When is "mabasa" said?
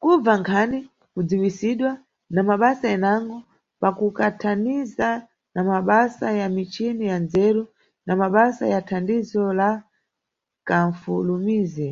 2.48-2.86, 5.70-6.26, 8.20-8.64